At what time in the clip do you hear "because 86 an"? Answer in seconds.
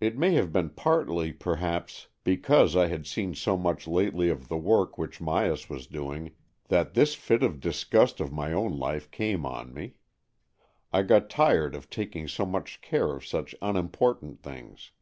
2.24-2.80